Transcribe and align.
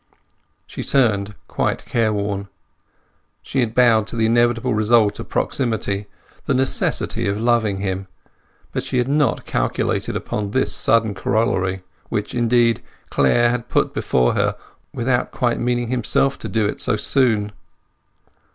She 0.65 0.81
turned 0.81 1.35
quite 1.47 1.85
careworn. 1.85 2.47
She 3.43 3.59
had 3.59 3.75
bowed 3.75 4.07
to 4.07 4.15
the 4.15 4.25
inevitable 4.25 4.73
result 4.73 5.19
of 5.19 5.29
proximity, 5.29 6.07
the 6.47 6.55
necessity 6.55 7.27
of 7.27 7.39
loving 7.39 7.81
him; 7.81 8.07
but 8.71 8.81
she 8.81 8.97
had 8.97 9.07
not 9.07 9.45
calculated 9.45 10.17
upon 10.17 10.49
this 10.49 10.73
sudden 10.73 11.13
corollary, 11.13 11.83
which, 12.09 12.33
indeed, 12.33 12.81
Clare 13.11 13.51
had 13.51 13.69
put 13.69 13.93
before 13.93 14.33
her 14.33 14.55
without 14.91 15.29
quite 15.29 15.59
meaning 15.59 15.89
himself 15.89 16.39
to 16.39 16.49
do 16.49 16.65
it 16.65 16.81
so 16.81 16.95
soon. 16.95 17.51